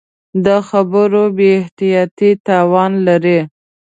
د 0.45 0.47
خبرو 0.69 1.23
بې 1.35 1.49
احتیاطي 1.61 2.31
تاوان 2.47 2.91
لري 3.07 3.39